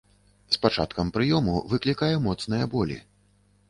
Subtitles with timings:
[0.55, 3.03] З пачаткам прыёму выклікае моцныя болі.